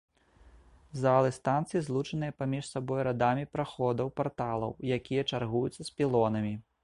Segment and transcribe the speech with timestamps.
[1.01, 6.53] Залы станцыі злучаныя паміж сабой радамі праходаў-парталаў, якія чаргуюцца з пілонамі.